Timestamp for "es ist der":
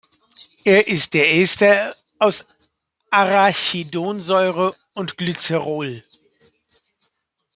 0.65-1.31